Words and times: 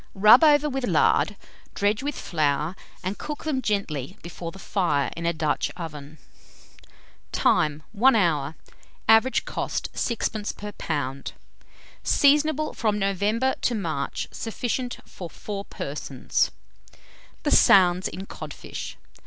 Rub 0.15 0.43
over 0.43 0.67
with 0.67 0.83
lard, 0.87 1.35
dredge 1.75 2.01
with 2.01 2.15
flour, 2.15 2.75
and 3.03 3.19
cook 3.19 3.43
them 3.43 3.61
gently 3.61 4.17
before 4.23 4.51
the 4.51 4.57
fire 4.57 5.11
in 5.15 5.27
a 5.27 5.31
Dutch 5.31 5.69
oven. 5.77 6.17
Time. 7.31 7.83
1 7.91 8.15
hour. 8.15 8.55
Average 9.07 9.45
cost, 9.45 9.93
6d. 9.93 10.57
per 10.57 10.71
lb. 10.71 11.33
Seasonable 12.03 12.73
from 12.73 12.97
November 12.97 13.53
to 13.61 13.75
March. 13.75 14.27
Sufficient 14.31 14.97
for 15.05 15.29
4 15.29 15.65
persons. 15.65 16.49
THE 17.43 17.51
SOUNDS 17.51 18.07
IN 18.07 18.25
CODFISH. 18.25 18.97